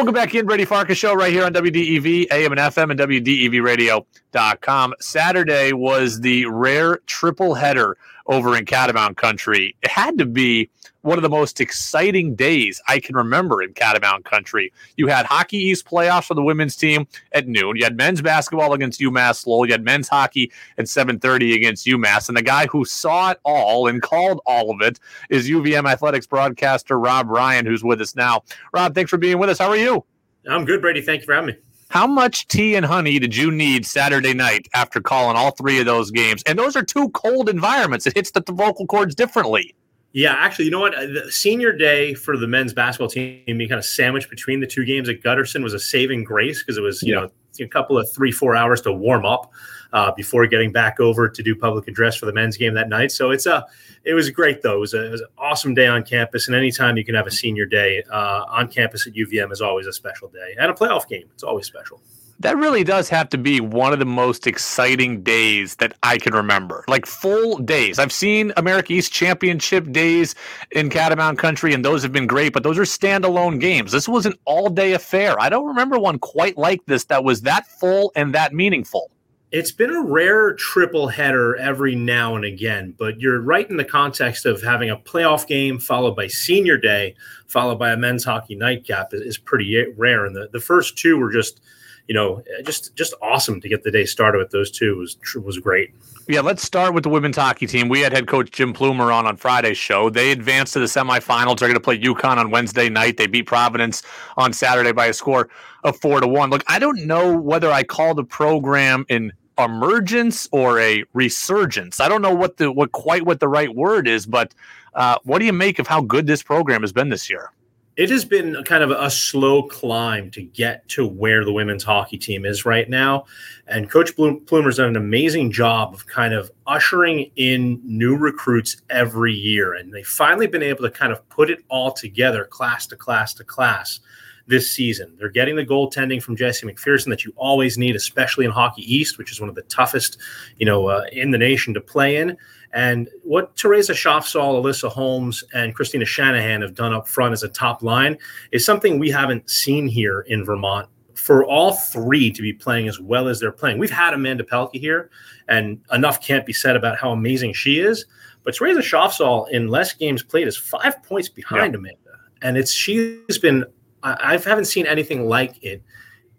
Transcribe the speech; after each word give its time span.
Welcome 0.00 0.14
back 0.14 0.34
in, 0.34 0.46
Brady 0.46 0.64
Farkas 0.64 0.96
Show, 0.96 1.12
right 1.12 1.30
here 1.30 1.44
on 1.44 1.52
WDEV, 1.52 2.32
AM 2.32 2.52
and 2.52 2.58
FM, 2.58 2.90
and 2.90 2.98
WDEVradio.com. 2.98 4.94
Saturday 4.98 5.74
was 5.74 6.22
the 6.22 6.46
rare 6.46 7.00
triple 7.04 7.52
header 7.52 7.98
over 8.26 8.56
in 8.56 8.64
Catamount 8.64 9.16
Country. 9.16 9.76
It 9.82 9.90
had 9.90 10.18
to 10.18 10.26
be 10.26 10.70
one 11.02 11.16
of 11.16 11.22
the 11.22 11.28
most 11.28 11.60
exciting 11.60 12.34
days 12.34 12.80
I 12.86 13.00
can 13.00 13.16
remember 13.16 13.62
in 13.62 13.72
Catamount 13.72 14.24
Country. 14.24 14.72
You 14.96 15.06
had 15.06 15.24
Hockey 15.26 15.56
East 15.56 15.86
playoffs 15.86 16.24
for 16.24 16.34
the 16.34 16.42
women's 16.42 16.76
team 16.76 17.06
at 17.32 17.48
noon. 17.48 17.76
You 17.76 17.84
had 17.84 17.96
men's 17.96 18.20
basketball 18.20 18.74
against 18.74 19.00
UMass 19.00 19.46
Lowell. 19.46 19.66
You 19.66 19.72
had 19.72 19.84
men's 19.84 20.08
hockey 20.08 20.52
at 20.76 20.86
7:30 20.86 21.54
against 21.54 21.86
UMass. 21.86 22.28
And 22.28 22.36
the 22.36 22.42
guy 22.42 22.66
who 22.66 22.84
saw 22.84 23.30
it 23.30 23.38
all 23.44 23.86
and 23.86 24.02
called 24.02 24.40
all 24.44 24.70
of 24.70 24.80
it 24.82 25.00
is 25.30 25.48
UVM 25.48 25.90
athletics 25.90 26.26
broadcaster 26.26 26.98
Rob 26.98 27.30
Ryan, 27.30 27.66
who's 27.66 27.82
with 27.82 28.00
us 28.00 28.14
now. 28.14 28.42
Rob, 28.74 28.94
thanks 28.94 29.10
for 29.10 29.18
being 29.18 29.38
with 29.38 29.48
us. 29.48 29.58
How 29.58 29.68
are 29.68 29.76
you? 29.76 30.04
I'm 30.48 30.64
good, 30.64 30.80
Brady. 30.80 31.02
Thank 31.02 31.20
you 31.20 31.26
for 31.26 31.34
having 31.34 31.54
me. 31.54 31.56
How 31.90 32.06
much 32.06 32.46
tea 32.46 32.76
and 32.76 32.86
honey 32.86 33.18
did 33.18 33.36
you 33.36 33.50
need 33.50 33.84
Saturday 33.84 34.32
night 34.32 34.68
after 34.74 35.00
calling 35.00 35.36
all 35.36 35.50
three 35.50 35.80
of 35.80 35.86
those 35.86 36.12
games? 36.12 36.40
And 36.46 36.56
those 36.56 36.76
are 36.76 36.84
two 36.84 37.08
cold 37.10 37.48
environments. 37.48 38.06
It 38.06 38.14
hits 38.14 38.30
the 38.30 38.44
vocal 38.46 38.86
cords 38.86 39.12
differently. 39.12 39.74
Yeah, 40.12 40.34
actually, 40.38 40.66
you 40.66 40.70
know 40.70 40.78
what? 40.78 40.92
The 40.92 41.26
senior 41.32 41.72
day 41.72 42.14
for 42.14 42.36
the 42.36 42.46
men's 42.46 42.72
basketball 42.72 43.08
team 43.08 43.42
being 43.44 43.68
kind 43.68 43.80
of 43.80 43.84
sandwiched 43.84 44.30
between 44.30 44.60
the 44.60 44.68
two 44.68 44.84
games 44.84 45.08
at 45.08 45.20
Gutterson 45.20 45.64
was 45.64 45.74
a 45.74 45.80
saving 45.80 46.22
grace 46.22 46.62
because 46.62 46.78
it 46.78 46.80
was, 46.80 47.02
you 47.02 47.12
yeah. 47.12 47.22
know, 47.22 47.30
a 47.60 47.66
couple 47.66 47.98
of 47.98 48.08
three, 48.12 48.30
four 48.30 48.54
hours 48.54 48.80
to 48.82 48.92
warm 48.92 49.26
up 49.26 49.52
uh, 49.92 50.12
before 50.12 50.46
getting 50.46 50.72
back 50.72 51.00
over 51.00 51.28
to 51.28 51.42
do 51.42 51.54
public 51.54 51.88
address 51.88 52.16
for 52.16 52.26
the 52.26 52.32
men's 52.32 52.56
game 52.56 52.74
that 52.74 52.88
night. 52.88 53.12
So 53.12 53.30
it's 53.30 53.46
a, 53.46 53.66
it 54.04 54.14
was 54.14 54.30
great 54.30 54.62
though. 54.62 54.76
It 54.76 54.80
was, 54.80 54.94
a, 54.94 55.06
it 55.06 55.10
was 55.10 55.20
an 55.20 55.28
awesome 55.38 55.74
day 55.74 55.86
on 55.86 56.04
campus, 56.04 56.48
and 56.48 56.56
anytime 56.56 56.96
you 56.96 57.04
can 57.04 57.14
have 57.14 57.26
a 57.26 57.30
senior 57.30 57.66
day 57.66 58.02
uh, 58.10 58.44
on 58.48 58.68
campus 58.68 59.06
at 59.06 59.14
UVM 59.14 59.52
is 59.52 59.60
always 59.60 59.86
a 59.86 59.92
special 59.92 60.28
day, 60.28 60.54
and 60.58 60.70
a 60.70 60.74
playoff 60.74 61.08
game. 61.08 61.24
It's 61.34 61.42
always 61.42 61.66
special 61.66 62.00
that 62.40 62.56
really 62.56 62.82
does 62.82 63.08
have 63.10 63.28
to 63.28 63.38
be 63.38 63.60
one 63.60 63.92
of 63.92 63.98
the 63.98 64.06
most 64.06 64.46
exciting 64.46 65.22
days 65.22 65.76
that 65.76 65.94
I 66.02 66.16
can 66.16 66.34
remember. 66.34 66.84
Like 66.88 67.04
full 67.04 67.58
days. 67.58 67.98
I've 67.98 68.12
seen 68.12 68.52
America 68.56 68.94
East 68.94 69.12
Championship 69.12 69.92
days 69.92 70.34
in 70.70 70.88
Catamount 70.88 71.38
Country, 71.38 71.74
and 71.74 71.84
those 71.84 72.02
have 72.02 72.12
been 72.12 72.26
great, 72.26 72.54
but 72.54 72.62
those 72.62 72.78
are 72.78 72.82
standalone 72.82 73.60
games. 73.60 73.92
This 73.92 74.08
was 74.08 74.24
an 74.24 74.34
all 74.46 74.70
day 74.70 74.94
affair. 74.94 75.38
I 75.38 75.50
don't 75.50 75.66
remember 75.66 75.98
one 75.98 76.18
quite 76.18 76.56
like 76.56 76.84
this 76.86 77.04
that 77.04 77.22
was 77.22 77.42
that 77.42 77.66
full 77.66 78.10
and 78.16 78.34
that 78.34 78.54
meaningful. 78.54 79.10
It's 79.52 79.72
been 79.72 79.90
a 79.90 80.02
rare 80.02 80.54
triple 80.54 81.08
header 81.08 81.56
every 81.56 81.96
now 81.96 82.36
and 82.36 82.44
again, 82.44 82.94
but 82.96 83.20
you're 83.20 83.40
right 83.40 83.68
in 83.68 83.76
the 83.76 83.84
context 83.84 84.46
of 84.46 84.62
having 84.62 84.90
a 84.90 84.96
playoff 84.96 85.46
game 85.46 85.80
followed 85.80 86.14
by 86.14 86.28
senior 86.28 86.76
day, 86.76 87.16
followed 87.48 87.78
by 87.78 87.90
a 87.90 87.96
men's 87.96 88.24
hockey 88.24 88.54
nightcap 88.54 89.08
is, 89.12 89.38
pretty 89.38 89.84
rare. 89.96 90.24
And 90.24 90.36
the, 90.36 90.48
the 90.52 90.60
first 90.60 90.96
two 90.96 91.18
were 91.18 91.32
just– 91.32 91.60
you 92.10 92.14
know, 92.14 92.42
just 92.64 92.96
just 92.96 93.14
awesome 93.22 93.60
to 93.60 93.68
get 93.68 93.84
the 93.84 93.90
day 93.92 94.04
started 94.04 94.38
with 94.38 94.50
those 94.50 94.68
two 94.68 94.96
was 94.96 95.16
was 95.44 95.58
great. 95.58 95.94
Yeah, 96.26 96.40
let's 96.40 96.60
start 96.60 96.92
with 96.92 97.04
the 97.04 97.08
women's 97.08 97.36
hockey 97.36 97.68
team. 97.68 97.88
We 97.88 98.00
had 98.00 98.12
head 98.12 98.26
coach 98.26 98.50
Jim 98.50 98.72
Plumer 98.72 99.12
on 99.12 99.26
on 99.26 99.36
Friday's 99.36 99.78
show. 99.78 100.10
They 100.10 100.32
advanced 100.32 100.72
to 100.72 100.80
the 100.80 100.86
semifinals. 100.86 101.60
They're 101.60 101.68
going 101.68 101.74
to 101.74 101.80
play 101.80 102.00
UConn 102.00 102.36
on 102.36 102.50
Wednesday 102.50 102.88
night. 102.88 103.16
They 103.16 103.28
beat 103.28 103.46
Providence 103.46 104.02
on 104.36 104.52
Saturday 104.52 104.90
by 104.90 105.06
a 105.06 105.12
score 105.12 105.50
of 105.84 106.00
four 106.00 106.20
to 106.20 106.26
one. 106.26 106.50
Look, 106.50 106.64
I 106.66 106.80
don't 106.80 107.06
know 107.06 107.36
whether 107.36 107.70
I 107.70 107.84
call 107.84 108.14
the 108.14 108.24
program 108.24 109.06
an 109.08 109.32
emergence 109.64 110.48
or 110.52 110.78
a 110.80 111.04
resurgence. 111.12 112.00
I 112.00 112.08
don't 112.08 112.22
know 112.22 112.34
what 112.34 112.56
the 112.56 112.70
what 112.72 112.92
quite 112.92 113.24
what 113.24 113.40
the 113.40 113.48
right 113.48 113.74
word 113.74 114.08
is, 114.08 114.26
but 114.26 114.54
uh, 114.94 115.16
what 115.24 115.38
do 115.38 115.44
you 115.44 115.52
make 115.52 115.78
of 115.78 115.86
how 115.86 116.00
good 116.00 116.26
this 116.26 116.42
program 116.42 116.82
has 116.82 116.92
been 116.92 117.08
this 117.08 117.30
year? 117.30 117.52
it 118.00 118.08
has 118.08 118.24
been 118.24 118.64
kind 118.64 118.82
of 118.82 118.90
a 118.90 119.10
slow 119.10 119.62
climb 119.64 120.30
to 120.30 120.40
get 120.40 120.88
to 120.88 121.06
where 121.06 121.44
the 121.44 121.52
women's 121.52 121.84
hockey 121.84 122.16
team 122.16 122.46
is 122.46 122.64
right 122.64 122.88
now. 122.88 123.26
And 123.66 123.90
Coach 123.90 124.16
Plumer's 124.16 124.78
done 124.78 124.88
an 124.88 124.96
amazing 124.96 125.52
job 125.52 125.92
of 125.92 126.06
kind 126.06 126.32
of 126.32 126.50
ushering 126.66 127.30
in 127.36 127.78
new 127.84 128.16
recruits 128.16 128.80
every 128.88 129.34
year. 129.34 129.74
And 129.74 129.92
they've 129.92 130.06
finally 130.06 130.46
been 130.46 130.62
able 130.62 130.82
to 130.84 130.90
kind 130.90 131.12
of 131.12 131.28
put 131.28 131.50
it 131.50 131.62
all 131.68 131.92
together, 131.92 132.46
class 132.46 132.86
to 132.86 132.96
class 132.96 133.34
to 133.34 133.44
class, 133.44 134.00
this 134.50 134.70
season. 134.70 135.14
They're 135.18 135.30
getting 135.30 135.56
the 135.56 135.64
goaltending 135.64 136.22
from 136.22 136.36
Jessie 136.36 136.66
McPherson 136.66 137.08
that 137.08 137.24
you 137.24 137.32
always 137.36 137.78
need, 137.78 137.96
especially 137.96 138.44
in 138.44 138.50
Hockey 138.50 138.82
East, 138.82 139.16
which 139.16 139.32
is 139.32 139.40
one 139.40 139.48
of 139.48 139.54
the 139.54 139.62
toughest, 139.62 140.18
you 140.58 140.66
know, 140.66 140.88
uh, 140.88 141.04
in 141.12 141.30
the 141.30 141.38
nation 141.38 141.72
to 141.72 141.80
play 141.80 142.16
in. 142.16 142.36
And 142.72 143.08
what 143.22 143.56
Theresa 143.56 143.92
Schafzahl, 143.92 144.62
Alyssa 144.62 144.90
Holmes, 144.90 145.42
and 145.54 145.74
Kristina 145.74 146.06
Shanahan 146.06 146.60
have 146.60 146.74
done 146.74 146.92
up 146.92 147.08
front 147.08 147.32
as 147.32 147.42
a 147.42 147.48
top 147.48 147.82
line 147.82 148.18
is 148.52 148.64
something 148.64 148.98
we 148.98 149.10
haven't 149.10 149.48
seen 149.48 149.88
here 149.88 150.20
in 150.28 150.44
Vermont 150.44 150.88
for 151.14 151.44
all 151.44 151.72
three 151.72 152.30
to 152.30 152.42
be 152.42 152.52
playing 152.52 152.88
as 152.88 153.00
well 153.00 153.28
as 153.28 153.40
they're 153.40 153.52
playing. 153.52 153.78
We've 153.78 153.90
had 153.90 154.14
Amanda 154.14 154.44
Pelkey 154.44 154.80
here, 154.80 155.10
and 155.48 155.80
enough 155.92 156.20
can't 156.20 156.46
be 156.46 156.52
said 156.52 156.76
about 156.76 156.98
how 156.98 157.12
amazing 157.12 157.52
she 157.54 157.80
is. 157.80 158.06
But 158.42 158.54
Theresa 158.54 158.80
Schafzahl 158.80 159.48
in 159.50 159.68
less 159.68 159.92
games 159.92 160.22
played 160.22 160.48
is 160.48 160.56
five 160.56 161.02
points 161.02 161.28
behind 161.28 161.74
yeah. 161.74 161.78
Amanda. 161.78 161.98
And 162.42 162.56
it's 162.56 162.72
she's 162.72 163.38
been 163.38 163.64
I, 164.02 164.34
I 164.34 164.38
haven't 164.38 164.66
seen 164.66 164.86
anything 164.86 165.28
like 165.28 165.62
it 165.62 165.82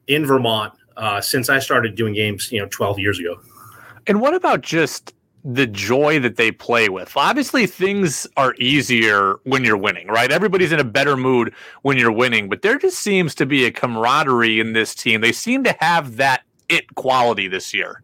in 0.07 0.25
Vermont 0.25 0.73
uh, 0.97 1.22
since 1.22 1.49
I 1.49 1.59
started 1.59 1.95
doing 1.95 2.13
games, 2.13 2.51
you 2.51 2.59
know, 2.59 2.67
12 2.67 2.99
years 2.99 3.19
ago. 3.19 3.39
And 4.07 4.19
what 4.19 4.33
about 4.33 4.61
just 4.61 5.13
the 5.44 5.67
joy 5.67 6.19
that 6.19 6.35
they 6.35 6.51
play 6.51 6.89
with. 6.89 7.16
Obviously, 7.16 7.66
things 7.66 8.27
are 8.38 8.53
easier 8.59 9.39
when 9.44 9.63
you're 9.63 9.77
winning, 9.77 10.07
right? 10.07 10.31
Everybody's 10.31 10.72
in 10.72 10.79
a 10.79 10.83
better 10.83 11.17
mood 11.17 11.53
when 11.81 11.97
you're 11.97 12.11
winning, 12.11 12.49
but 12.49 12.61
there 12.61 12.77
just 12.77 12.99
seems 12.99 13.33
to 13.35 13.45
be 13.45 13.66
a 13.66 13.72
camaraderie 13.72 14.59
in 14.59 14.73
this 14.73 14.93
team. 14.93 15.22
They 15.22 15.31
seem 15.31 15.63
to 15.63 15.75
have 15.79 16.17
that 16.17 16.43
it 16.69 16.95
quality 16.95 17.47
this 17.47 17.73
year. 17.73 18.03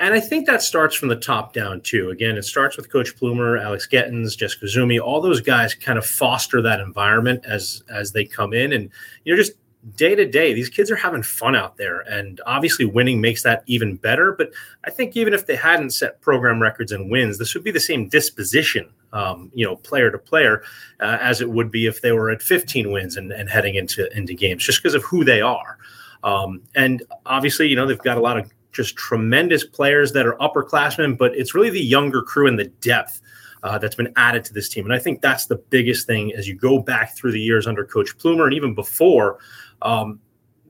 And 0.00 0.14
I 0.14 0.20
think 0.20 0.46
that 0.46 0.62
starts 0.62 0.94
from 0.94 1.08
the 1.08 1.16
top 1.16 1.52
down 1.52 1.80
too. 1.80 2.10
Again, 2.10 2.36
it 2.36 2.44
starts 2.44 2.76
with 2.76 2.90
Coach 2.90 3.16
Plumer, 3.16 3.58
Alex 3.58 3.86
Gettins, 3.90 4.36
Jessica 4.36 4.66
Koizumi. 4.66 5.00
All 5.00 5.20
those 5.20 5.40
guys 5.40 5.74
kind 5.74 5.98
of 5.98 6.06
foster 6.06 6.62
that 6.62 6.80
environment 6.80 7.44
as 7.44 7.82
as 7.90 8.12
they 8.12 8.24
come 8.24 8.52
in, 8.52 8.72
and 8.72 8.90
you 9.24 9.34
know, 9.34 9.36
just 9.36 9.52
day 9.96 10.14
to 10.14 10.24
day, 10.24 10.54
these 10.54 10.68
kids 10.68 10.90
are 10.90 10.96
having 10.96 11.22
fun 11.22 11.56
out 11.56 11.76
there. 11.76 12.00
And 12.00 12.40
obviously, 12.46 12.84
winning 12.84 13.20
makes 13.20 13.42
that 13.42 13.64
even 13.66 13.96
better. 13.96 14.32
But 14.32 14.52
I 14.84 14.90
think 14.90 15.16
even 15.16 15.34
if 15.34 15.46
they 15.46 15.56
hadn't 15.56 15.90
set 15.90 16.20
program 16.20 16.62
records 16.62 16.92
and 16.92 17.10
wins, 17.10 17.38
this 17.38 17.54
would 17.54 17.64
be 17.64 17.70
the 17.70 17.80
same 17.80 18.08
disposition, 18.08 18.88
um, 19.12 19.50
you 19.54 19.66
know, 19.66 19.76
player 19.76 20.10
to 20.10 20.18
player, 20.18 20.62
uh, 21.00 21.18
as 21.20 21.40
it 21.40 21.50
would 21.50 21.70
be 21.70 21.86
if 21.86 22.00
they 22.00 22.12
were 22.12 22.30
at 22.30 22.42
15 22.42 22.92
wins 22.92 23.16
and, 23.16 23.32
and 23.32 23.50
heading 23.50 23.74
into, 23.74 24.10
into 24.16 24.34
games, 24.34 24.64
just 24.64 24.82
because 24.82 24.94
of 24.94 25.02
who 25.02 25.24
they 25.24 25.40
are. 25.40 25.78
Um, 26.22 26.62
and 26.76 27.02
obviously, 27.26 27.68
you 27.68 27.74
know, 27.74 27.86
they've 27.86 27.98
got 27.98 28.16
a 28.16 28.20
lot 28.20 28.38
of 28.38 28.50
just 28.72 28.96
tremendous 28.96 29.64
players 29.64 30.12
that 30.12 30.26
are 30.26 30.36
upperclassmen, 30.36 31.16
but 31.16 31.34
it's 31.36 31.54
really 31.54 31.70
the 31.70 31.80
younger 31.80 32.22
crew 32.22 32.46
and 32.46 32.58
the 32.58 32.68
depth. 32.80 33.20
Uh, 33.64 33.78
that's 33.78 33.94
been 33.94 34.12
added 34.16 34.44
to 34.44 34.52
this 34.52 34.68
team. 34.68 34.84
And 34.84 34.92
I 34.92 34.98
think 34.98 35.20
that's 35.20 35.46
the 35.46 35.54
biggest 35.54 36.04
thing 36.04 36.34
as 36.34 36.48
you 36.48 36.56
go 36.56 36.80
back 36.80 37.14
through 37.14 37.30
the 37.30 37.40
years 37.40 37.64
under 37.64 37.84
Coach 37.84 38.18
Plumer 38.18 38.46
and 38.46 38.54
even 38.54 38.74
before 38.74 39.38
um, 39.82 40.18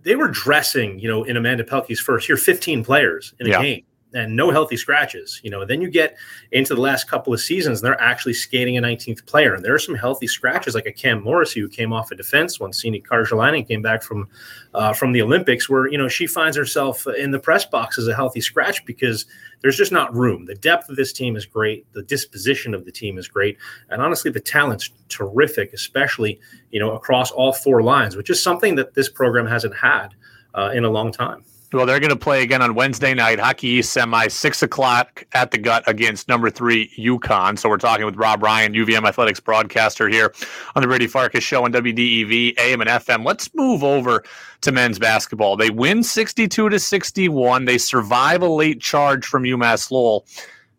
they 0.02 0.14
were 0.14 0.28
dressing, 0.28 0.98
you 0.98 1.08
know, 1.08 1.24
in 1.24 1.38
Amanda 1.38 1.64
Pelkey's 1.64 2.00
first 2.00 2.28
year, 2.28 2.36
15 2.36 2.84
players 2.84 3.32
in 3.40 3.46
a 3.46 3.48
yeah. 3.48 3.62
game 3.62 3.84
and 4.14 4.36
no 4.36 4.50
healthy 4.50 4.76
scratches. 4.76 5.40
You 5.42 5.50
know, 5.50 5.64
then 5.64 5.80
you 5.80 5.90
get 5.90 6.16
into 6.50 6.74
the 6.74 6.80
last 6.80 7.08
couple 7.08 7.32
of 7.32 7.40
seasons, 7.40 7.80
and 7.80 7.86
they're 7.86 8.00
actually 8.00 8.34
skating 8.34 8.76
a 8.76 8.82
19th 8.82 9.26
player, 9.26 9.54
and 9.54 9.64
there 9.64 9.74
are 9.74 9.78
some 9.78 9.94
healthy 9.94 10.26
scratches, 10.26 10.74
like 10.74 10.86
a 10.86 10.92
Cam 10.92 11.22
Morrissey 11.22 11.60
who 11.60 11.68
came 11.68 11.92
off 11.92 12.10
a 12.10 12.14
defense 12.14 12.60
when 12.60 12.72
Sini 12.72 13.04
Karjalainen 13.04 13.66
came 13.66 13.82
back 13.82 14.02
from 14.02 14.28
uh, 14.74 14.92
from 14.92 15.12
the 15.12 15.22
Olympics, 15.22 15.68
where 15.68 15.88
you 15.88 15.98
know 15.98 16.08
she 16.08 16.26
finds 16.26 16.56
herself 16.56 17.06
in 17.06 17.30
the 17.30 17.38
press 17.38 17.64
box 17.64 17.98
as 17.98 18.08
a 18.08 18.14
healthy 18.14 18.40
scratch 18.40 18.84
because 18.84 19.26
there's 19.60 19.76
just 19.76 19.92
not 19.92 20.14
room. 20.14 20.44
The 20.46 20.54
depth 20.54 20.88
of 20.88 20.96
this 20.96 21.12
team 21.12 21.36
is 21.36 21.46
great, 21.46 21.90
the 21.92 22.02
disposition 22.02 22.74
of 22.74 22.84
the 22.84 22.92
team 22.92 23.18
is 23.18 23.28
great, 23.28 23.58
and 23.90 24.02
honestly, 24.02 24.30
the 24.30 24.40
talent's 24.40 24.90
terrific, 25.08 25.72
especially 25.72 26.40
you 26.70 26.80
know 26.80 26.92
across 26.92 27.30
all 27.30 27.52
four 27.52 27.82
lines, 27.82 28.16
which 28.16 28.30
is 28.30 28.42
something 28.42 28.74
that 28.76 28.94
this 28.94 29.08
program 29.08 29.46
hasn't 29.46 29.76
had 29.76 30.08
uh, 30.54 30.70
in 30.74 30.84
a 30.84 30.90
long 30.90 31.12
time. 31.12 31.44
Well, 31.72 31.86
they're 31.86 32.00
going 32.00 32.10
to 32.10 32.16
play 32.16 32.42
again 32.42 32.60
on 32.60 32.74
Wednesday 32.74 33.14
night, 33.14 33.40
Hockey 33.40 33.68
East 33.68 33.92
semi, 33.92 34.28
six 34.28 34.62
o'clock 34.62 35.24
at 35.32 35.52
the 35.52 35.58
gut 35.58 35.82
against 35.86 36.28
number 36.28 36.50
three 36.50 36.90
UConn. 36.98 37.58
So 37.58 37.70
we're 37.70 37.78
talking 37.78 38.04
with 38.04 38.16
Rob 38.16 38.42
Ryan, 38.42 38.74
UVM 38.74 39.08
athletics 39.08 39.40
broadcaster 39.40 40.06
here 40.06 40.34
on 40.76 40.82
the 40.82 40.86
Brady 40.86 41.06
Farkas 41.06 41.42
show 41.42 41.64
on 41.64 41.72
WDEV, 41.72 42.58
AM 42.58 42.82
and 42.82 42.90
FM. 42.90 43.24
Let's 43.24 43.48
move 43.54 43.82
over 43.82 44.22
to 44.60 44.72
men's 44.72 44.98
basketball. 44.98 45.56
They 45.56 45.70
win 45.70 46.02
62 46.02 46.68
to 46.68 46.78
61. 46.78 47.64
They 47.64 47.78
survive 47.78 48.42
a 48.42 48.48
late 48.48 48.82
charge 48.82 49.24
from 49.24 49.44
UMass 49.44 49.90
Lowell 49.90 50.26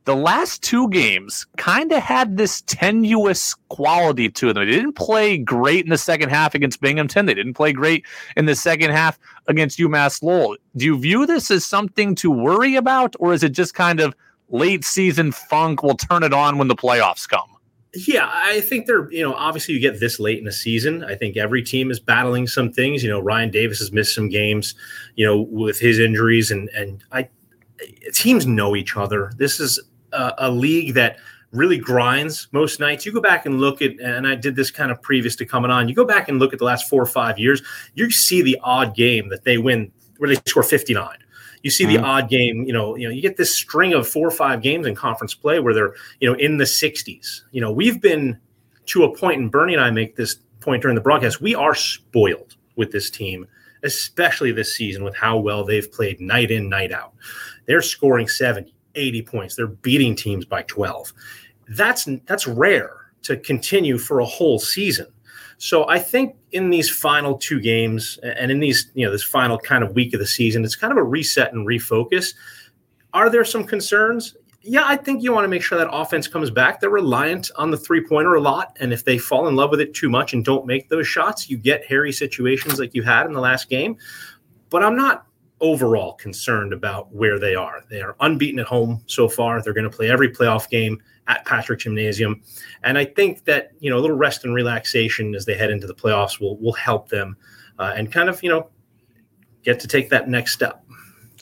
the 0.06 0.16
last 0.16 0.62
two 0.62 0.90
games 0.90 1.46
kind 1.58 1.92
of 1.92 2.02
had 2.02 2.38
this 2.38 2.62
tenuous 2.62 3.56
quality 3.70 4.30
to 4.30 4.54
them. 4.54 4.66
They 4.66 4.72
didn't 4.72 4.94
play 4.94 5.38
great 5.38 5.86
in 5.86 5.90
the 5.90 5.98
second 5.98 6.30
half 6.30 6.56
against 6.56 6.82
Binghamton. 6.82 7.26
They 7.26 7.34
didn't 7.34 7.54
play 7.54 7.72
great 7.72 8.06
in 8.36 8.46
the 8.46 8.56
second 8.56 8.92
half 8.92 9.18
against 9.48 9.80
UMass 9.80 10.22
Lowell. 10.22 10.58
Do 10.76 10.86
you 10.86 10.98
view 10.98 11.26
this 11.26 11.50
as 11.52 11.66
something 11.66 12.16
to 12.16 12.30
worry 12.30 12.76
about, 12.76 13.16
or 13.20 13.34
is 13.34 13.44
it 13.44 13.54
just 13.54 13.74
kind 13.74 14.00
of 14.00 14.14
late 14.50 14.84
season 14.84 15.32
funk? 15.32 15.84
We'll 15.84 15.96
turn 15.96 16.24
it 16.24 16.34
on 16.34 16.58
when 16.58 16.68
the 16.68 16.76
playoffs 16.76 17.28
come. 17.28 17.50
Yeah, 17.96 18.30
I 18.32 18.62
think 18.62 18.88
they're, 18.88 19.10
you 19.12 19.22
know, 19.22 19.36
obviously 19.36 19.76
you 19.76 19.80
get 19.80 20.00
this 20.00 20.20
late 20.20 20.40
in 20.40 20.46
the 20.46 20.52
season. 20.52 21.04
I 21.04 21.14
think 21.14 21.38
every 21.38 21.62
team 21.62 21.92
is 21.92 22.00
battling 22.00 22.48
some 22.48 22.72
things. 22.72 23.04
You 23.04 23.10
know, 23.10 23.20
Ryan 23.20 23.52
Davis 23.52 23.80
has 23.80 23.92
missed 23.92 24.16
some 24.16 24.30
games, 24.30 24.74
you 25.16 25.26
know, 25.26 25.42
with 25.42 25.80
his 25.80 26.00
injuries 26.00 26.50
and 26.50 26.70
and 26.70 27.04
I 27.12 27.30
teams 28.14 28.46
know 28.46 28.76
each 28.76 28.96
other. 28.98 29.32
This 29.38 29.60
is 29.60 29.80
a, 30.14 30.36
a 30.38 30.52
league 30.52 30.94
that 30.94 31.18
really 31.52 31.78
grinds 31.78 32.48
most 32.52 32.80
nights. 32.80 33.06
You 33.06 33.12
go 33.12 33.22
back 33.22 33.46
and 33.46 33.60
look 33.60 33.82
at, 33.82 34.00
and 34.00 34.28
I 34.28 34.36
did 34.36 34.56
this 34.56 34.72
kind 34.72 34.92
of 34.92 35.02
previous 35.02 35.36
to 35.38 35.46
coming 35.46 35.72
on. 35.72 35.88
You 35.88 35.96
go 35.96 36.06
back 36.06 36.28
and 36.28 36.40
look 36.40 36.52
at 36.52 36.60
the 36.60 36.66
last 36.66 36.90
four 36.90 37.02
or 37.02 37.08
five 37.08 37.38
years, 37.38 37.62
you 37.94 38.10
see 38.12 38.42
the 38.42 38.58
odd 38.64 38.96
game 38.96 39.30
that 39.30 39.44
they 39.44 39.58
win 39.58 39.92
where 40.18 40.30
they 40.30 40.42
score 40.48 40.64
59. 40.64 41.18
You 41.62 41.72
see 41.72 41.86
the 41.86 41.96
mm-hmm. 41.96 42.06
odd 42.06 42.30
game, 42.30 42.64
you 42.64 42.74
know, 42.74 42.96
you 42.98 43.08
know, 43.08 43.14
you 43.14 43.22
get 43.22 43.38
this 43.38 43.56
string 43.56 43.94
of 43.94 44.08
four 44.08 44.28
or 44.28 44.32
five 44.32 44.62
games 44.62 44.86
in 44.86 44.96
conference 44.96 45.34
play 45.34 45.60
where 45.60 45.74
they're, 45.74 45.94
you 46.20 46.30
know, 46.30 46.38
in 46.38 46.58
the 46.58 46.66
60s. 46.66 47.42
You 47.52 47.62
know, 47.62 47.72
we've 47.72 48.02
been 48.02 48.38
to 48.88 49.04
a 49.06 49.16
point, 49.16 49.40
and 49.40 49.50
Bernie 49.50 49.74
and 49.74 49.82
I 49.82 49.90
make 49.92 50.18
this 50.18 50.38
point 50.60 50.82
during 50.82 50.96
the 50.96 51.02
broadcast, 51.02 51.42
we 51.42 51.56
are 51.56 51.76
spoiled 51.76 52.56
with 52.76 52.92
this 52.92 53.10
team, 53.10 53.48
especially 53.84 54.52
this 54.52 54.76
season 54.76 55.04
with 55.04 55.16
how 55.16 55.38
well 55.38 55.64
they've 55.64 55.90
played 55.90 56.20
night 56.20 56.52
in, 56.52 56.68
night 56.68 56.92
out. 56.92 57.14
They're 57.66 57.82
scoring 57.82 58.28
70, 58.28 58.74
80 58.96 59.22
points. 59.24 59.56
They're 59.56 59.68
beating 59.68 60.16
teams 60.16 60.46
by 60.46 60.64
12. 60.64 61.14
That's 61.70 62.08
that's 62.26 62.48
rare 62.48 63.04
to 63.24 63.38
continue 63.38 63.98
for 63.98 64.20
a 64.20 64.26
whole 64.26 64.60
season. 64.60 65.08
So 65.58 65.88
I 65.88 66.00
think 66.00 66.36
in 66.52 66.70
these 66.70 66.90
final 66.90 67.38
two 67.38 67.62
games 67.62 68.20
and 68.22 68.52
in 68.52 68.60
these, 68.60 68.92
you 68.96 69.06
know, 69.06 69.12
this 69.12 69.24
final 69.24 69.58
kind 69.58 69.84
of 69.84 69.96
week 69.96 70.14
of 70.14 70.20
the 70.20 70.28
season, 70.28 70.66
it's 70.66 70.76
kind 70.76 70.92
of 70.92 70.98
a 70.98 71.04
reset 71.04 71.54
and 71.54 71.66
refocus. 71.66 72.34
Are 73.14 73.30
there 73.30 73.46
some 73.46 73.64
concerns? 73.64 74.36
Yeah, 74.62 74.84
I 74.86 74.98
think 74.98 75.24
you 75.24 75.32
want 75.32 75.46
to 75.46 75.50
make 75.50 75.62
sure 75.62 75.78
that 75.78 75.90
offense 75.92 76.28
comes 76.28 76.50
back. 76.50 76.80
They're 76.80 76.90
reliant 76.90 77.52
on 77.58 77.72
the 77.72 77.78
three 77.78 78.06
pointer 78.06 78.36
a 78.36 78.42
lot. 78.42 78.76
And 78.80 78.92
if 78.92 79.06
they 79.06 79.18
fall 79.18 79.48
in 79.48 79.56
love 79.56 79.72
with 79.72 79.82
it 79.82 79.94
too 79.94 80.10
much 80.10 80.34
and 80.34 80.44
don't 80.44 80.66
make 80.66 80.90
those 80.90 81.08
shots, 81.08 81.50
you 81.50 81.58
get 81.58 81.86
hairy 81.86 82.12
situations 82.12 82.80
like 82.80 82.94
you 82.94 83.04
had 83.04 83.26
in 83.26 83.34
the 83.34 83.42
last 83.42 83.70
game. 83.70 83.98
But 84.70 84.84
I'm 84.84 84.96
not 84.96 85.28
overall 85.64 86.14
concerned 86.14 86.74
about 86.74 87.12
where 87.12 87.40
they 87.40 87.56
are. 87.56 87.84
They 87.90 88.02
are 88.02 88.16
unbeaten 88.20 88.60
at 88.60 88.68
home 88.68 89.02
so 89.08 89.28
far. 89.28 89.62
They're 89.62 89.74
going 89.74 89.90
to 89.90 89.98
play 89.98 90.12
every 90.12 90.30
playoff 90.30 90.70
game 90.70 91.02
at 91.28 91.46
Patrick 91.46 91.80
Gymnasium. 91.80 92.42
And 92.84 92.98
I 92.98 93.06
think 93.06 93.46
that, 93.46 93.72
you 93.80 93.90
know, 93.90 93.98
a 93.98 94.02
little 94.02 94.18
rest 94.18 94.44
and 94.44 94.54
relaxation 94.54 95.34
as 95.34 95.46
they 95.46 95.56
head 95.56 95.72
into 95.72 95.88
the 95.88 95.96
playoffs 95.96 96.40
will 96.40 96.58
will 96.58 96.74
help 96.74 97.10
them 97.10 97.38
uh, 97.80 97.94
and 97.96 98.12
kind 98.12 98.30
of, 98.30 98.44
you 98.44 98.50
know, 98.50 98.70
get 99.64 99.80
to 99.80 99.88
take 99.88 100.10
that 100.10 100.28
next 100.28 100.54
step. 100.54 100.84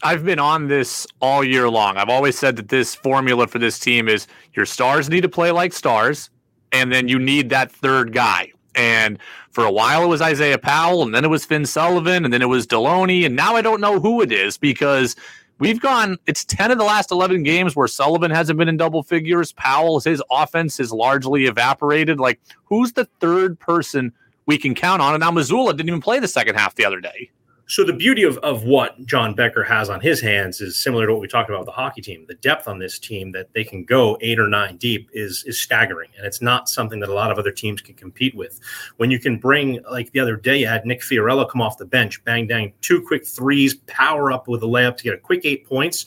I've 0.03 0.23
been 0.23 0.39
on 0.39 0.67
this 0.67 1.07
all 1.19 1.43
year 1.43 1.69
long. 1.69 1.97
I've 1.97 2.09
always 2.09 2.37
said 2.37 2.55
that 2.55 2.69
this 2.69 2.95
formula 2.95 3.47
for 3.47 3.59
this 3.59 3.79
team 3.79 4.07
is 4.07 4.27
your 4.53 4.65
stars 4.65 5.09
need 5.09 5.21
to 5.21 5.29
play 5.29 5.51
like 5.51 5.73
stars, 5.73 6.29
and 6.71 6.91
then 6.91 7.07
you 7.07 7.19
need 7.19 7.49
that 7.49 7.71
third 7.71 8.13
guy. 8.13 8.51
And 8.75 9.19
for 9.51 9.65
a 9.65 9.71
while 9.71 10.03
it 10.03 10.07
was 10.07 10.21
Isaiah 10.21 10.57
Powell, 10.57 11.03
and 11.03 11.13
then 11.13 11.25
it 11.25 11.29
was 11.29 11.45
Finn 11.45 11.65
Sullivan, 11.65 12.23
and 12.23 12.33
then 12.33 12.41
it 12.41 12.47
was 12.47 12.65
Delonte, 12.65 13.25
and 13.25 13.35
now 13.35 13.55
I 13.55 13.61
don't 13.61 13.81
know 13.81 13.99
who 13.99 14.21
it 14.21 14.31
is 14.31 14.57
because 14.57 15.15
we've 15.59 15.79
gone 15.79 16.17
it's 16.25 16.45
10 16.45 16.71
of 16.71 16.77
the 16.77 16.83
last 16.83 17.11
11 17.11 17.43
games 17.43 17.75
where 17.75 17.87
sullivan 17.87 18.31
hasn't 18.31 18.57
been 18.57 18.67
in 18.67 18.77
double 18.77 19.03
figures. 19.03 19.51
Powell 19.53 19.99
his 19.99 20.23
offense 20.31 20.77
has 20.77 20.91
largely 20.91 21.45
evaporated. 21.45 22.19
Like 22.19 22.39
who's 22.65 22.93
the 22.93 23.05
third 23.19 23.59
person 23.59 24.11
we 24.47 24.57
can 24.57 24.73
count 24.73 25.01
on? 25.01 25.13
And 25.13 25.21
now 25.21 25.31
Mazzulla 25.31 25.71
didn't 25.71 25.89
even 25.89 26.01
play 26.01 26.19
the 26.19 26.27
second 26.27 26.55
half 26.55 26.75
the 26.75 26.85
other 26.85 26.99
day 26.99 27.29
so 27.71 27.85
the 27.85 27.93
beauty 27.93 28.23
of, 28.23 28.37
of 28.39 28.65
what 28.65 29.05
John 29.05 29.33
Becker 29.33 29.63
has 29.63 29.89
on 29.89 30.01
his 30.01 30.19
hands 30.19 30.59
is 30.59 30.75
similar 30.75 31.07
to 31.07 31.13
what 31.13 31.21
we 31.21 31.27
talked 31.29 31.49
about 31.49 31.59
with 31.59 31.67
the 31.67 31.71
hockey 31.71 32.01
team. 32.01 32.25
The 32.27 32.35
depth 32.35 32.67
on 32.67 32.79
this 32.79 32.99
team 32.99 33.31
that 33.31 33.53
they 33.53 33.63
can 33.63 33.85
go 33.85 34.17
eight 34.19 34.41
or 34.41 34.49
nine 34.49 34.75
deep 34.75 35.09
is 35.13 35.45
is 35.47 35.57
staggering, 35.57 36.09
and 36.17 36.25
it's 36.25 36.41
not 36.41 36.67
something 36.67 36.99
that 36.99 37.07
a 37.07 37.13
lot 37.13 37.31
of 37.31 37.39
other 37.39 37.51
teams 37.53 37.79
can 37.79 37.95
compete 37.95 38.35
with. 38.35 38.59
When 38.97 39.09
you 39.09 39.19
can 39.19 39.37
bring 39.37 39.79
like 39.89 40.11
the 40.11 40.19
other 40.19 40.35
day, 40.35 40.57
you 40.59 40.67
had 40.67 40.85
Nick 40.85 40.99
Fiorillo 40.99 41.49
come 41.49 41.61
off 41.61 41.77
the 41.77 41.85
bench, 41.85 42.21
bang 42.25 42.45
dang, 42.45 42.73
two 42.81 43.01
quick 43.01 43.25
threes, 43.25 43.75
power 43.87 44.33
up 44.33 44.49
with 44.49 44.63
a 44.63 44.67
layup 44.67 44.97
to 44.97 45.03
get 45.05 45.13
a 45.13 45.17
quick 45.17 45.45
eight 45.45 45.65
points, 45.65 46.05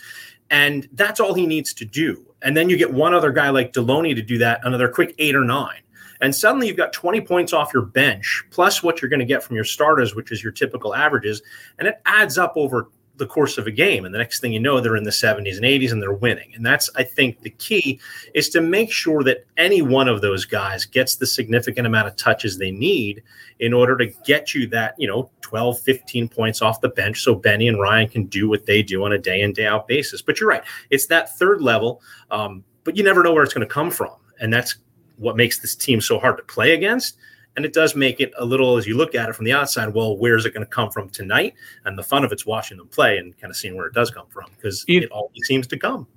and 0.50 0.86
that's 0.92 1.18
all 1.18 1.32
he 1.32 1.46
needs 1.46 1.72
to 1.72 1.86
do. 1.86 2.26
And 2.42 2.54
then 2.54 2.68
you 2.68 2.76
get 2.76 2.92
one 2.92 3.14
other 3.14 3.32
guy 3.32 3.48
like 3.48 3.72
Delonte 3.72 4.14
to 4.14 4.22
do 4.22 4.36
that, 4.36 4.60
another 4.64 4.88
quick 4.88 5.14
eight 5.18 5.34
or 5.34 5.44
nine 5.44 5.80
and 6.20 6.34
suddenly 6.34 6.68
you've 6.68 6.76
got 6.76 6.92
20 6.92 7.20
points 7.22 7.52
off 7.52 7.72
your 7.72 7.84
bench, 7.84 8.44
plus 8.50 8.82
what 8.82 9.00
you're 9.00 9.08
going 9.08 9.20
to 9.20 9.26
get 9.26 9.42
from 9.42 9.56
your 9.56 9.64
starters, 9.64 10.14
which 10.14 10.32
is 10.32 10.42
your 10.42 10.52
typical 10.52 10.94
averages. 10.94 11.42
And 11.78 11.88
it 11.88 12.00
adds 12.06 12.38
up 12.38 12.52
over 12.56 12.88
the 13.16 13.26
course 13.26 13.58
of 13.58 13.66
a 13.66 13.70
game. 13.70 14.04
And 14.04 14.14
the 14.14 14.18
next 14.18 14.40
thing 14.40 14.52
you 14.52 14.60
know, 14.60 14.80
they're 14.80 14.96
in 14.96 15.04
the 15.04 15.10
70s 15.10 15.56
and 15.56 15.64
80s 15.64 15.92
and 15.92 16.02
they're 16.02 16.12
winning. 16.12 16.52
And 16.54 16.64
that's, 16.64 16.90
I 16.96 17.04
think, 17.04 17.40
the 17.40 17.50
key 17.50 18.00
is 18.34 18.48
to 18.50 18.60
make 18.60 18.90
sure 18.90 19.22
that 19.22 19.44
any 19.56 19.82
one 19.82 20.08
of 20.08 20.20
those 20.20 20.44
guys 20.44 20.84
gets 20.84 21.16
the 21.16 21.26
significant 21.26 21.86
amount 21.86 22.08
of 22.08 22.16
touches 22.16 22.58
they 22.58 22.70
need 22.70 23.22
in 23.60 23.72
order 23.72 23.96
to 23.98 24.06
get 24.24 24.54
you 24.54 24.66
that, 24.68 24.94
you 24.98 25.06
know, 25.06 25.30
12, 25.42 25.80
15 25.80 26.28
points 26.28 26.60
off 26.60 26.80
the 26.80 26.88
bench 26.88 27.22
so 27.22 27.34
Benny 27.34 27.68
and 27.68 27.80
Ryan 27.80 28.08
can 28.08 28.24
do 28.24 28.48
what 28.48 28.66
they 28.66 28.82
do 28.82 29.04
on 29.04 29.12
a 29.12 29.18
day 29.18 29.42
in, 29.42 29.52
day 29.52 29.66
out 29.66 29.86
basis. 29.86 30.20
But 30.20 30.40
you're 30.40 30.48
right. 30.48 30.64
It's 30.90 31.06
that 31.06 31.36
third 31.36 31.62
level, 31.62 32.02
um, 32.30 32.64
but 32.82 32.96
you 32.96 33.04
never 33.04 33.22
know 33.22 33.32
where 33.32 33.44
it's 33.44 33.54
going 33.54 33.66
to 33.66 33.72
come 33.72 33.90
from. 33.90 34.10
And 34.40 34.52
that's 34.52 34.76
what 35.16 35.36
makes 35.36 35.60
this 35.60 35.74
team 35.74 36.00
so 36.00 36.18
hard 36.18 36.36
to 36.36 36.42
play 36.44 36.74
against. 36.74 37.16
And 37.56 37.64
it 37.64 37.72
does 37.72 37.94
make 37.94 38.20
it 38.20 38.32
a 38.36 38.44
little, 38.44 38.76
as 38.76 38.86
you 38.86 38.96
look 38.96 39.14
at 39.14 39.28
it 39.28 39.36
from 39.36 39.44
the 39.44 39.52
outside, 39.52 39.94
well, 39.94 40.16
where's 40.16 40.44
it 40.44 40.52
going 40.52 40.66
to 40.66 40.70
come 40.70 40.90
from 40.90 41.08
tonight? 41.08 41.54
And 41.84 41.96
the 41.96 42.02
fun 42.02 42.24
of 42.24 42.32
it's 42.32 42.44
watching 42.44 42.78
them 42.78 42.88
play 42.88 43.16
and 43.18 43.36
kind 43.38 43.50
of 43.50 43.56
seeing 43.56 43.76
where 43.76 43.86
it 43.86 43.94
does 43.94 44.10
come 44.10 44.26
from 44.28 44.50
because 44.56 44.84
it 44.88 45.10
always 45.10 45.40
seems 45.44 45.66
to 45.68 45.78
come. 45.78 46.08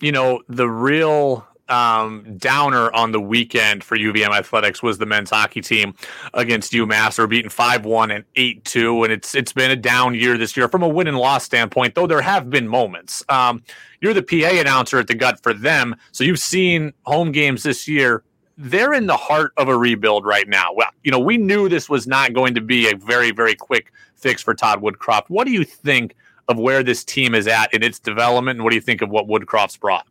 You 0.00 0.12
know, 0.12 0.42
the 0.48 0.68
real 0.68 1.46
um, 1.68 2.36
downer 2.36 2.92
on 2.92 3.12
the 3.12 3.20
weekend 3.20 3.82
for 3.82 3.96
UVM 3.96 4.30
athletics 4.30 4.82
was 4.82 4.98
the 4.98 5.06
men's 5.06 5.30
hockey 5.30 5.60
team 5.60 5.94
against 6.34 6.72
UMass. 6.72 7.16
They're 7.16 7.26
beaten 7.26 7.50
five 7.50 7.84
one 7.84 8.10
and 8.10 8.24
eight 8.36 8.64
two, 8.64 9.02
and 9.04 9.12
it's 9.12 9.34
it's 9.34 9.52
been 9.52 9.70
a 9.70 9.76
down 9.76 10.14
year 10.14 10.38
this 10.38 10.56
year 10.56 10.68
from 10.68 10.82
a 10.82 10.88
win 10.88 11.08
and 11.08 11.18
loss 11.18 11.44
standpoint. 11.44 11.94
Though 11.94 12.06
there 12.06 12.20
have 12.20 12.50
been 12.50 12.68
moments. 12.68 13.24
Um, 13.28 13.62
you're 14.00 14.14
the 14.14 14.22
PA 14.22 14.60
announcer 14.60 14.98
at 14.98 15.08
the 15.08 15.14
gut 15.14 15.42
for 15.42 15.52
them, 15.52 15.96
so 16.12 16.22
you've 16.22 16.38
seen 16.38 16.92
home 17.04 17.32
games 17.32 17.62
this 17.62 17.88
year 17.88 18.22
they're 18.56 18.94
in 18.94 19.06
the 19.06 19.16
heart 19.16 19.52
of 19.56 19.68
a 19.68 19.76
rebuild 19.76 20.24
right 20.24 20.48
now. 20.48 20.72
Well, 20.74 20.90
you 21.04 21.10
know, 21.10 21.18
we 21.18 21.36
knew 21.36 21.68
this 21.68 21.88
was 21.88 22.06
not 22.06 22.32
going 22.32 22.54
to 22.54 22.60
be 22.60 22.90
a 22.90 22.96
very, 22.96 23.30
very 23.30 23.54
quick 23.54 23.92
fix 24.14 24.42
for 24.42 24.54
Todd 24.54 24.80
Woodcroft. 24.80 25.24
What 25.28 25.46
do 25.46 25.52
you 25.52 25.64
think 25.64 26.14
of 26.48 26.58
where 26.58 26.82
this 26.82 27.04
team 27.04 27.34
is 27.34 27.46
at 27.46 27.72
in 27.74 27.82
its 27.82 27.98
development, 27.98 28.56
and 28.56 28.64
what 28.64 28.70
do 28.70 28.76
you 28.76 28.82
think 28.82 29.02
of 29.02 29.10
what 29.10 29.26
Woodcroft's 29.26 29.76
brought? 29.76 30.06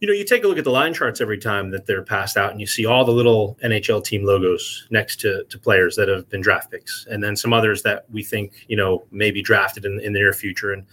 You 0.00 0.06
know, 0.06 0.14
you 0.14 0.24
take 0.24 0.44
a 0.44 0.48
look 0.48 0.58
at 0.58 0.64
the 0.64 0.70
line 0.70 0.94
charts 0.94 1.20
every 1.20 1.38
time 1.38 1.70
that 1.70 1.86
they're 1.86 2.04
passed 2.04 2.36
out, 2.36 2.52
and 2.52 2.60
you 2.60 2.66
see 2.66 2.86
all 2.86 3.04
the 3.04 3.12
little 3.12 3.58
NHL 3.64 4.02
team 4.04 4.24
logos 4.24 4.86
next 4.90 5.20
to, 5.20 5.44
to 5.44 5.58
players 5.58 5.96
that 5.96 6.08
have 6.08 6.28
been 6.28 6.40
draft 6.40 6.70
picks, 6.70 7.06
and 7.10 7.22
then 7.22 7.36
some 7.36 7.52
others 7.52 7.82
that 7.82 8.04
we 8.10 8.22
think 8.22 8.64
you 8.68 8.76
know 8.76 9.04
may 9.10 9.30
be 9.30 9.42
drafted 9.42 9.84
in, 9.84 10.00
in 10.00 10.12
the 10.12 10.20
near 10.20 10.32
future, 10.32 10.72
and 10.72 10.86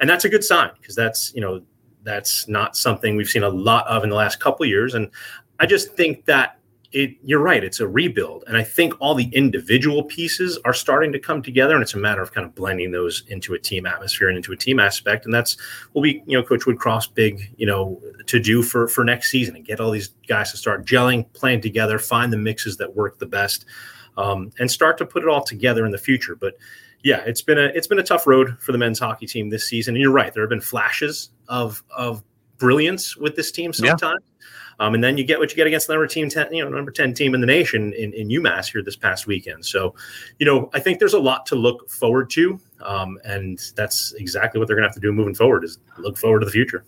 and 0.00 0.08
that's 0.08 0.24
a 0.24 0.28
good 0.28 0.44
sign 0.44 0.70
because 0.80 0.94
that's 0.94 1.32
you 1.34 1.40
know 1.40 1.62
that's 2.04 2.48
not 2.48 2.76
something 2.76 3.16
we've 3.16 3.28
seen 3.28 3.42
a 3.42 3.48
lot 3.48 3.86
of 3.86 4.02
in 4.02 4.10
the 4.10 4.16
last 4.16 4.40
couple 4.40 4.66
years. 4.66 4.94
And 4.94 5.10
I 5.62 5.66
just 5.66 5.94
think 5.94 6.24
that 6.24 6.58
it, 6.90 7.16
you're 7.22 7.38
right. 7.38 7.62
It's 7.62 7.78
a 7.78 7.86
rebuild, 7.86 8.42
and 8.48 8.56
I 8.56 8.64
think 8.64 8.94
all 8.98 9.14
the 9.14 9.28
individual 9.32 10.02
pieces 10.02 10.58
are 10.64 10.74
starting 10.74 11.12
to 11.12 11.20
come 11.20 11.40
together, 11.40 11.74
and 11.74 11.82
it's 11.84 11.94
a 11.94 11.98
matter 11.98 12.20
of 12.20 12.32
kind 12.32 12.44
of 12.44 12.52
blending 12.56 12.90
those 12.90 13.22
into 13.28 13.54
a 13.54 13.60
team 13.60 13.86
atmosphere 13.86 14.26
and 14.26 14.36
into 14.36 14.50
a 14.50 14.56
team 14.56 14.80
aspect, 14.80 15.24
and 15.24 15.32
that's 15.32 15.56
will 15.94 16.02
be 16.02 16.20
you 16.26 16.36
know 16.36 16.42
Coach 16.42 16.62
Woodcroft's 16.66 17.06
big 17.06 17.54
you 17.56 17.64
know 17.64 18.02
to 18.26 18.40
do 18.40 18.64
for 18.64 18.88
for 18.88 19.04
next 19.04 19.30
season 19.30 19.54
and 19.54 19.64
get 19.64 19.78
all 19.78 19.92
these 19.92 20.08
guys 20.26 20.50
to 20.50 20.56
start 20.56 20.84
gelling, 20.84 21.32
playing 21.32 21.60
together, 21.60 21.96
find 22.00 22.32
the 22.32 22.36
mixes 22.36 22.76
that 22.78 22.96
work 22.96 23.20
the 23.20 23.26
best, 23.26 23.64
um, 24.16 24.50
and 24.58 24.68
start 24.68 24.98
to 24.98 25.06
put 25.06 25.22
it 25.22 25.28
all 25.28 25.44
together 25.44 25.86
in 25.86 25.92
the 25.92 25.98
future. 25.98 26.34
But 26.34 26.54
yeah, 27.04 27.22
it's 27.24 27.40
been 27.40 27.58
a 27.58 27.66
it's 27.66 27.86
been 27.86 28.00
a 28.00 28.04
tough 28.04 28.26
road 28.26 28.58
for 28.58 28.72
the 28.72 28.78
men's 28.78 28.98
hockey 28.98 29.26
team 29.28 29.48
this 29.48 29.68
season, 29.68 29.94
and 29.94 30.02
you're 30.02 30.10
right. 30.10 30.34
There 30.34 30.42
have 30.42 30.50
been 30.50 30.60
flashes 30.60 31.30
of 31.46 31.84
of 31.96 32.24
brilliance 32.58 33.16
with 33.16 33.36
this 33.36 33.52
team 33.52 33.72
sometimes. 33.72 34.02
Yeah 34.02 34.48
um, 34.78 34.94
and 34.94 35.02
then 35.02 35.16
you 35.16 35.24
get 35.24 35.38
what 35.38 35.50
you 35.50 35.56
get 35.56 35.66
against 35.66 35.86
the 35.86 35.92
number 35.92 36.06
team, 36.06 36.28
10, 36.28 36.52
you 36.52 36.64
know, 36.64 36.70
number 36.70 36.90
10 36.90 37.14
team 37.14 37.34
in 37.34 37.40
the 37.40 37.46
nation 37.46 37.92
in, 37.92 38.12
in 38.12 38.28
UMass 38.28 38.70
here 38.70 38.82
this 38.82 38.96
past 38.96 39.26
weekend. 39.26 39.64
So, 39.64 39.94
you 40.38 40.46
know, 40.46 40.70
I 40.74 40.80
think 40.80 40.98
there's 40.98 41.14
a 41.14 41.20
lot 41.20 41.46
to 41.46 41.54
look 41.54 41.88
forward 41.90 42.30
to. 42.30 42.58
Um, 42.80 43.18
and 43.24 43.60
that's 43.76 44.12
exactly 44.14 44.58
what 44.58 44.66
they're 44.66 44.76
going 44.76 44.84
to 44.84 44.88
have 44.88 44.94
to 44.94 45.00
do 45.00 45.12
moving 45.12 45.34
forward 45.34 45.64
is 45.64 45.78
look 45.98 46.18
forward 46.18 46.40
to 46.40 46.46
the 46.46 46.52
future. 46.52 46.84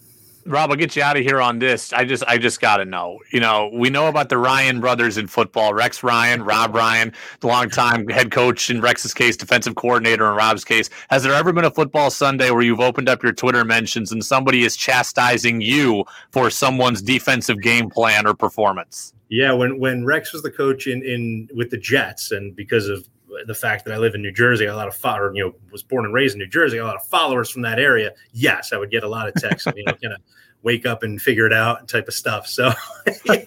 Rob, 0.46 0.70
I'll 0.70 0.76
get 0.76 0.94
you 0.94 1.02
out 1.02 1.16
of 1.16 1.22
here 1.22 1.40
on 1.40 1.58
this. 1.58 1.92
I 1.92 2.04
just 2.04 2.22
I 2.26 2.36
just 2.36 2.60
gotta 2.60 2.84
know. 2.84 3.20
You 3.32 3.40
know, 3.40 3.70
we 3.72 3.88
know 3.88 4.08
about 4.08 4.28
the 4.28 4.36
Ryan 4.36 4.80
brothers 4.80 5.16
in 5.16 5.26
football, 5.26 5.72
Rex 5.72 6.02
Ryan, 6.02 6.42
Rob 6.42 6.74
Ryan, 6.74 7.12
the 7.40 7.46
longtime 7.46 8.08
head 8.08 8.30
coach 8.30 8.68
in 8.68 8.80
Rex's 8.80 9.14
case, 9.14 9.36
defensive 9.36 9.74
coordinator 9.74 10.28
in 10.28 10.36
Rob's 10.36 10.64
case. 10.64 10.90
Has 11.08 11.22
there 11.22 11.32
ever 11.32 11.52
been 11.52 11.64
a 11.64 11.70
football 11.70 12.10
Sunday 12.10 12.50
where 12.50 12.62
you've 12.62 12.80
opened 12.80 13.08
up 13.08 13.22
your 13.22 13.32
Twitter 13.32 13.64
mentions 13.64 14.12
and 14.12 14.24
somebody 14.24 14.64
is 14.64 14.76
chastising 14.76 15.60
you 15.60 16.04
for 16.30 16.50
someone's 16.50 17.00
defensive 17.00 17.60
game 17.62 17.88
plan 17.88 18.26
or 18.26 18.34
performance? 18.34 19.14
Yeah, 19.30 19.52
when 19.52 19.78
when 19.80 20.04
Rex 20.04 20.32
was 20.32 20.42
the 20.42 20.50
coach 20.50 20.86
in 20.86 21.02
in 21.02 21.48
with 21.54 21.70
the 21.70 21.78
Jets 21.78 22.30
and 22.32 22.54
because 22.54 22.88
of 22.88 23.08
the 23.46 23.54
fact 23.54 23.84
that 23.84 23.94
I 23.94 23.98
live 23.98 24.14
in 24.14 24.22
New 24.22 24.32
Jersey, 24.32 24.66
a 24.66 24.76
lot 24.76 24.88
of 24.88 24.98
or, 25.04 25.32
you 25.34 25.44
know 25.44 25.54
was 25.70 25.82
born 25.82 26.04
and 26.04 26.14
raised 26.14 26.34
in 26.34 26.38
New 26.38 26.46
Jersey, 26.46 26.78
a 26.78 26.84
lot 26.84 26.96
of 26.96 27.04
followers 27.06 27.50
from 27.50 27.62
that 27.62 27.78
area. 27.78 28.12
Yes, 28.32 28.72
I 28.72 28.76
would 28.76 28.90
get 28.90 29.04
a 29.04 29.08
lot 29.08 29.28
of 29.28 29.34
texts. 29.34 29.70
you 29.76 29.84
know, 29.84 29.92
kind 30.02 30.14
of 30.14 30.20
wake 30.62 30.86
up 30.86 31.02
and 31.02 31.20
figure 31.20 31.46
it 31.46 31.52
out 31.52 31.86
type 31.88 32.08
of 32.08 32.14
stuff. 32.14 32.46
So 32.46 32.72
yeah, 33.26 33.44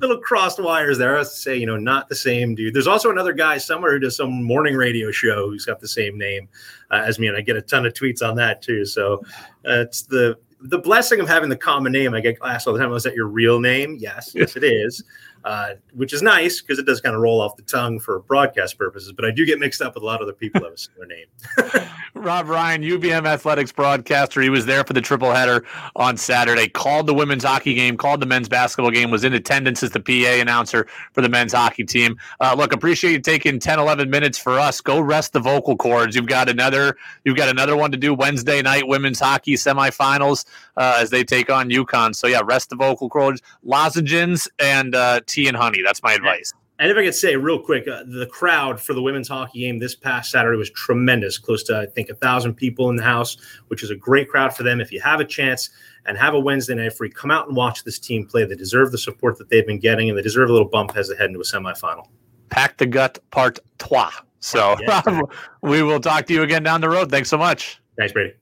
little 0.00 0.18
crossed 0.18 0.60
wires 0.60 0.98
there. 0.98 1.16
I 1.16 1.18
was 1.18 1.30
to 1.30 1.36
say, 1.36 1.56
you 1.56 1.66
know, 1.66 1.76
not 1.76 2.08
the 2.08 2.14
same 2.14 2.54
dude. 2.54 2.74
There's 2.74 2.86
also 2.86 3.10
another 3.10 3.34
guy 3.34 3.58
somewhere 3.58 3.92
who 3.92 3.98
does 3.98 4.16
some 4.16 4.42
morning 4.42 4.74
radio 4.74 5.10
show 5.10 5.50
who's 5.50 5.66
got 5.66 5.80
the 5.80 5.88
same 5.88 6.18
name 6.18 6.48
uh, 6.90 7.02
as 7.04 7.18
me, 7.18 7.28
and 7.28 7.36
I 7.36 7.42
get 7.42 7.56
a 7.56 7.62
ton 7.62 7.86
of 7.86 7.92
tweets 7.92 8.26
on 8.26 8.36
that 8.36 8.62
too. 8.62 8.84
So 8.84 9.22
uh, 9.66 9.82
it's 9.82 10.02
the 10.02 10.38
the 10.60 10.78
blessing 10.78 11.20
of 11.20 11.28
having 11.28 11.50
the 11.50 11.56
common 11.56 11.92
name. 11.92 12.14
I 12.14 12.20
get 12.20 12.38
asked 12.42 12.66
all 12.66 12.72
the 12.72 12.80
time, 12.80 12.90
"Was 12.90 13.04
that 13.04 13.14
your 13.14 13.28
real 13.28 13.60
name?" 13.60 13.96
Yes, 14.00 14.32
yes, 14.34 14.56
it 14.56 14.64
is 14.64 15.04
uh, 15.44 15.74
which 15.92 16.12
is 16.12 16.22
nice 16.22 16.62
because 16.62 16.78
it 16.78 16.86
does 16.86 17.00
kind 17.00 17.14
of 17.14 17.20
roll 17.20 17.40
off 17.40 17.56
the 17.56 17.62
tongue 17.62 18.00
for 18.00 18.20
broadcast 18.20 18.78
purposes. 18.78 19.12
But 19.12 19.26
I 19.26 19.30
do 19.30 19.44
get 19.44 19.58
mixed 19.58 19.82
up 19.82 19.94
with 19.94 20.02
a 20.02 20.06
lot 20.06 20.16
of 20.16 20.22
other 20.22 20.32
people 20.32 20.62
that 20.62 20.68
have 20.68 20.74
a 20.74 20.78
similar 20.78 21.06
name. 21.06 21.88
Rob 22.14 22.48
Ryan, 22.48 22.82
UVM 22.82 23.26
athletics 23.26 23.70
broadcaster. 23.70 24.40
He 24.40 24.48
was 24.48 24.64
there 24.64 24.84
for 24.84 24.94
the 24.94 25.02
triple 25.02 25.32
header 25.32 25.64
on 25.96 26.16
Saturday. 26.16 26.68
Called 26.68 27.06
the 27.06 27.12
women's 27.12 27.44
hockey 27.44 27.74
game. 27.74 27.98
Called 27.98 28.20
the 28.20 28.26
men's 28.26 28.48
basketball 28.48 28.90
game. 28.90 29.10
Was 29.10 29.24
in 29.24 29.34
attendance 29.34 29.82
as 29.82 29.90
the 29.90 30.00
PA 30.00 30.40
announcer 30.40 30.86
for 31.12 31.20
the 31.20 31.28
men's 31.28 31.52
hockey 31.52 31.84
team. 31.84 32.16
Uh, 32.40 32.54
look, 32.56 32.72
appreciate 32.72 33.12
you 33.12 33.20
taking 33.20 33.58
10, 33.58 33.78
11 33.78 34.08
minutes 34.08 34.38
for 34.38 34.58
us. 34.58 34.80
Go 34.80 34.98
rest 35.00 35.34
the 35.34 35.40
vocal 35.40 35.76
cords. 35.76 36.16
You've 36.16 36.26
got 36.26 36.48
another. 36.48 36.96
You've 37.24 37.36
got 37.36 37.50
another 37.50 37.76
one 37.76 37.90
to 37.90 37.98
do 37.98 38.14
Wednesday 38.14 38.62
night 38.62 38.88
women's 38.88 39.20
hockey 39.20 39.54
semifinals 39.54 40.46
uh, 40.76 40.98
as 41.00 41.10
they 41.10 41.24
take 41.24 41.50
on 41.50 41.68
UConn. 41.68 42.14
So 42.14 42.26
yeah, 42.26 42.40
rest 42.44 42.70
the 42.70 42.76
vocal 42.76 43.10
cords, 43.10 43.42
lozenges, 43.62 44.48
and 44.58 44.94
uh, 44.94 45.20
tea 45.34 45.48
and 45.48 45.56
honey. 45.56 45.82
That's 45.84 46.02
my 46.02 46.14
advice. 46.14 46.52
And 46.78 46.90
if 46.90 46.96
I 46.96 47.04
could 47.04 47.14
say 47.14 47.36
real 47.36 47.60
quick, 47.60 47.86
uh, 47.86 48.02
the 48.04 48.26
crowd 48.26 48.80
for 48.80 48.94
the 48.94 49.02
women's 49.02 49.28
hockey 49.28 49.60
game 49.60 49.78
this 49.78 49.94
past 49.94 50.32
Saturday 50.32 50.58
was 50.58 50.70
tremendous. 50.70 51.38
Close 51.38 51.62
to 51.64 51.78
I 51.78 51.86
think 51.86 52.08
a 52.08 52.14
thousand 52.14 52.54
people 52.54 52.90
in 52.90 52.96
the 52.96 53.04
house, 53.04 53.36
which 53.68 53.84
is 53.84 53.90
a 53.90 53.96
great 53.96 54.28
crowd 54.28 54.56
for 54.56 54.64
them. 54.64 54.80
If 54.80 54.90
you 54.90 55.00
have 55.00 55.20
a 55.20 55.24
chance 55.24 55.70
and 56.06 56.18
have 56.18 56.34
a 56.34 56.40
Wednesday 56.40 56.74
night 56.74 56.92
free, 56.92 57.10
come 57.10 57.30
out 57.30 57.46
and 57.46 57.56
watch 57.56 57.84
this 57.84 58.00
team 58.00 58.26
play. 58.26 58.44
They 58.44 58.56
deserve 58.56 58.90
the 58.90 58.98
support 58.98 59.38
that 59.38 59.50
they've 59.50 59.66
been 59.66 59.78
getting, 59.78 60.08
and 60.08 60.18
they 60.18 60.22
deserve 60.22 60.50
a 60.50 60.52
little 60.52 60.68
bump 60.68 60.96
as 60.96 61.08
they 61.08 61.16
head 61.16 61.26
into 61.26 61.40
a 61.40 61.44
semifinal. 61.44 62.08
Pack 62.50 62.76
the 62.76 62.86
gut, 62.86 63.18
part 63.30 63.60
trois. 63.78 64.10
So 64.40 64.76
yeah, 64.80 65.00
we 65.62 65.82
will 65.82 66.00
talk 66.00 66.26
to 66.26 66.32
you 66.34 66.42
again 66.42 66.64
down 66.64 66.80
the 66.80 66.90
road. 66.90 67.08
Thanks 67.10 67.30
so 67.30 67.38
much. 67.38 67.80
Thanks, 67.96 68.12
Brady. 68.12 68.34